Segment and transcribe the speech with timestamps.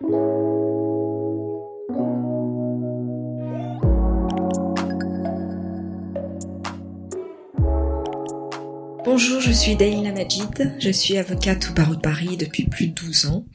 [0.00, 0.26] Bonjour,
[9.40, 13.26] je suis Daïla Majid, je suis avocate au barreau de Paris depuis plus de 12
[13.26, 13.46] ans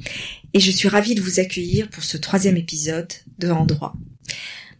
[0.53, 3.95] et je suis ravie de vous accueillir pour ce troisième épisode de En droit.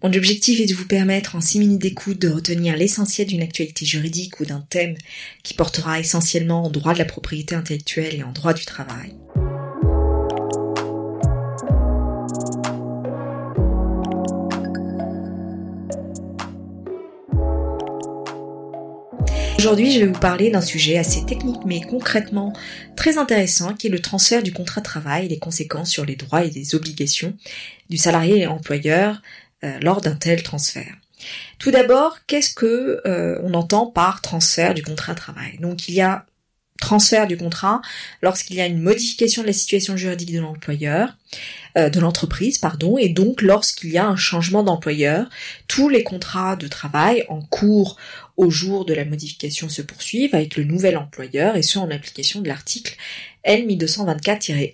[0.01, 3.85] Mon objectif est de vous permettre en 6 minutes d'écoute de retenir l'essentiel d'une actualité
[3.85, 4.95] juridique ou d'un thème
[5.43, 9.13] qui portera essentiellement en droit de la propriété intellectuelle et en droit du travail.
[19.59, 22.53] Aujourd'hui, je vais vous parler d'un sujet assez technique mais concrètement
[22.95, 26.15] très intéressant qui est le transfert du contrat de travail et les conséquences sur les
[26.15, 27.35] droits et les obligations
[27.89, 29.21] du salarié et l'employeur
[29.65, 30.95] euh, lors d'un tel transfert.
[31.57, 35.57] Tout d'abord, qu'est-ce que euh, entend par transfert du contrat de travail?
[35.59, 36.25] Donc il y a
[36.79, 37.81] transfert du contrat
[38.21, 41.15] lorsqu'il y a une modification de la situation juridique de l'employeur,
[41.77, 45.29] euh, de l'entreprise, pardon, et donc lorsqu'il y a un changement d'employeur,
[45.67, 47.97] tous les contrats de travail en cours
[48.37, 52.41] au jour de la modification se poursuivent avec le nouvel employeur et ce en application
[52.41, 52.95] de l'article
[53.45, 54.73] L1224-1.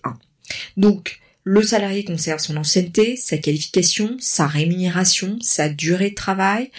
[0.77, 6.71] Donc, le salarié conserve son ancienneté, sa qualification, sa rémunération, sa durée de travail.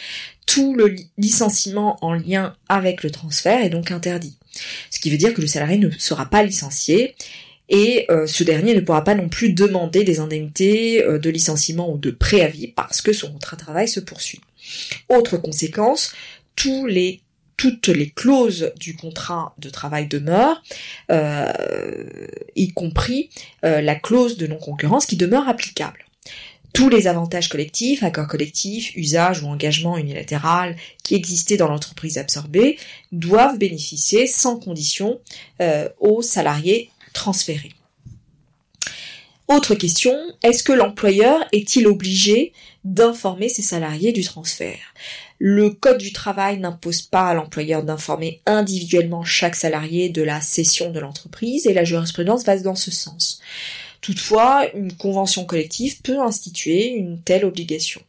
[0.45, 4.37] Tout le licenciement en lien avec le transfert est donc interdit.
[4.91, 7.15] Ce qui veut dire que le salarié ne sera pas licencié
[7.69, 11.93] et euh, ce dernier ne pourra pas non plus demander des indemnités euh, de licenciement
[11.93, 14.41] ou de préavis parce que son contrat de travail se poursuit.
[15.09, 16.12] Autre conséquence,
[16.55, 16.89] toutes
[17.89, 20.62] les clauses du contrat de travail demeurent,
[21.11, 21.53] euh,
[22.55, 23.31] y compris
[23.62, 26.06] la clause de non-concurrence qui demeure applicable.
[26.77, 32.79] Tous les avantages collectifs, accords collectifs, usages ou engagements unilatéral qui existaient dans l'entreprise absorbée
[33.13, 35.19] doivent bénéficier sans condition
[35.63, 37.73] euh, aux salariés transférés.
[39.49, 42.53] Autre question, est-ce que l'employeur est-il obligé
[42.85, 44.93] d'informer ses salariés du transfert?
[45.39, 50.91] Le Code du travail n'impose pas à l'employeur d'informer individuellement chaque salarié de la cession
[50.91, 53.41] de l'entreprise et la jurisprudence va dans ce sens.
[54.06, 58.00] Toutefois, une convention collective peut instituer une telle obligation.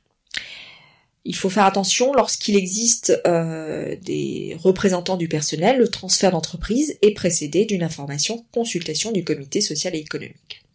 [1.25, 7.15] Il faut faire attention lorsqu'il existe euh, des représentants du personnel, le transfert d'entreprise est
[7.15, 10.66] précédé d'une information consultation du comité social et économique.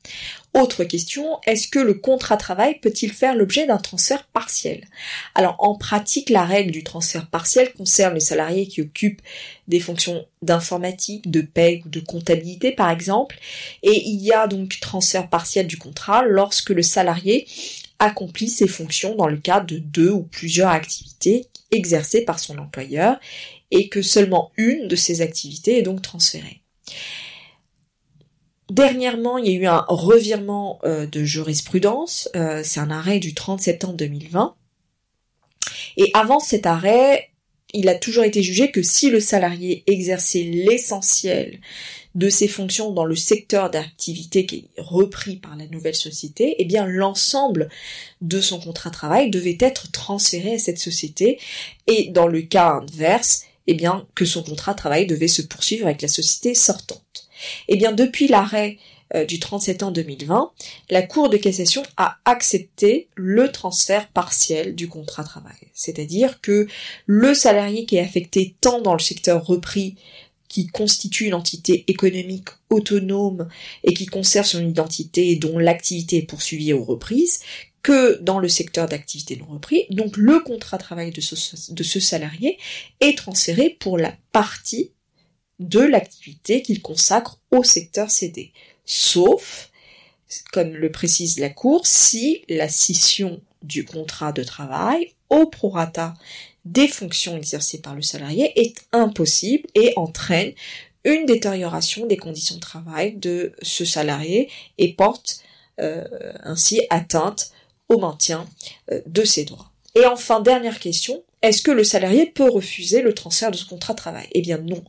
[0.55, 4.87] Autre question, est-ce que le contrat travail peut-il faire l'objet d'un transfert partiel?
[5.35, 9.23] Alors en pratique, la règle du transfert partiel concerne les salariés qui occupent
[9.69, 13.39] des fonctions d'informatique, de paie ou de comptabilité par exemple,
[13.83, 17.47] et il y a donc transfert partiel du contrat lorsque le salarié
[17.99, 23.19] accomplit ses fonctions dans le cadre de deux ou plusieurs activités exercées par son employeur
[23.71, 26.61] et que seulement une de ces activités est donc transférée.
[28.73, 33.35] Dernièrement, il y a eu un revirement euh, de jurisprudence, euh, c'est un arrêt du
[33.35, 34.57] 30 septembre 2020.
[35.99, 37.33] Et avant cet arrêt,
[37.75, 41.61] il a toujours été jugé que si le salarié exerçait l'essentiel
[42.15, 46.65] de ses fonctions dans le secteur d'activité qui est repris par la nouvelle société, eh
[46.65, 47.69] bien l'ensemble
[48.23, 51.39] de son contrat de travail devait être transféré à cette société
[51.89, 55.85] et dans le cas inverse, eh bien que son contrat de travail devait se poursuivre
[55.85, 57.22] avec la société sortante.
[57.69, 58.79] Eh bien, depuis l'arrêt
[59.15, 60.53] euh, du 37 ans 2020,
[60.91, 65.57] la Cour de cassation a accepté le transfert partiel du contrat de travail.
[65.75, 66.67] C'est-à-dire que
[67.07, 69.97] le salarié qui est affecté tant dans le secteur repris
[70.49, 73.49] qui constitue une entité économique autonome
[73.85, 77.41] et qui conserve son identité et dont l'activité est poursuivie aux reprises,
[77.83, 79.87] que dans le secteur d'activité non repris.
[79.91, 82.59] Donc le contrat de travail de ce salarié
[83.01, 84.93] est transféré pour la partie
[85.59, 88.53] de l'activité qu'il consacre au secteur cédé.
[88.85, 89.71] Sauf,
[90.53, 96.15] comme le précise la Cour, si la scission du contrat de travail au prorata
[96.65, 100.53] des fonctions exercées par le salarié est impossible et entraîne
[101.05, 104.49] une détérioration des conditions de travail de ce salarié
[104.79, 105.43] et porte
[105.81, 106.05] euh,
[106.45, 107.51] ainsi atteinte
[107.89, 108.47] au maintien
[108.93, 109.71] euh, de ses droits.
[109.95, 113.95] Et enfin, dernière question, est-ce que le salarié peut refuser le transfert de son contrat
[113.95, 114.27] de travail?
[114.33, 114.83] Eh bien non.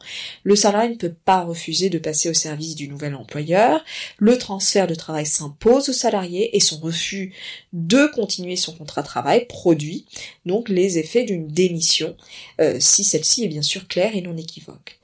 [0.43, 3.83] Le salarié ne peut pas refuser de passer au service du nouvel employeur.
[4.17, 7.33] Le transfert de travail s'impose au salarié et son refus
[7.73, 10.05] de continuer son contrat de travail produit
[10.45, 12.15] donc les effets d'une démission,
[12.61, 14.99] euh, si celle-ci est bien sûr claire et non équivoque.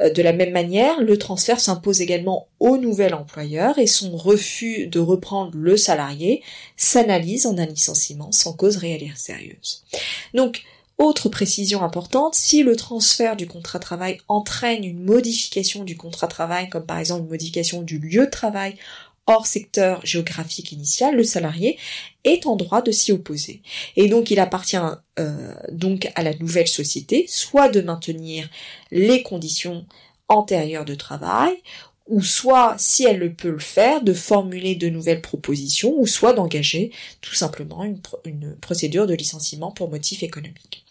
[0.00, 4.86] Euh, de la même manière, le transfert s'impose également au nouvel employeur et son refus
[4.86, 6.42] de reprendre le salarié
[6.76, 9.84] s'analyse en un licenciement sans cause réelle et sérieuse.
[10.34, 10.62] Donc,
[11.02, 16.28] autre précision importante, si le transfert du contrat de travail entraîne une modification du contrat
[16.28, 18.76] de travail, comme par exemple une modification du lieu de travail
[19.26, 21.78] hors secteur géographique initial, le salarié
[22.24, 23.62] est en droit de s'y opposer.
[23.96, 24.76] Et donc il appartient
[25.18, 28.48] euh, donc à la nouvelle société soit de maintenir
[28.90, 29.86] les conditions
[30.28, 31.52] antérieures de travail,
[32.08, 36.32] ou soit, si elle le peut le faire, de formuler de nouvelles propositions, ou soit
[36.32, 36.90] d'engager
[37.20, 38.00] tout simplement une,
[38.60, 40.84] procédure de licenciement pour motif économique.